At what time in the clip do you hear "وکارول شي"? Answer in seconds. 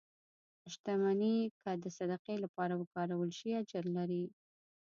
2.81-3.49